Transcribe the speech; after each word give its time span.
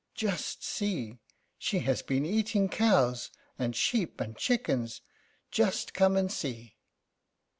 Just 0.15 0.63
see. 0.63 1.19
She 1.59 1.77
has 1.81 2.01
been 2.01 2.25
eating 2.25 2.69
cows, 2.69 3.29
and 3.59 3.75
sheep, 3.75 4.19
and 4.19 4.35
chickens. 4.35 5.01
Just 5.51 5.93
come 5.93 6.17
and 6.17 6.31
see." 6.31 6.75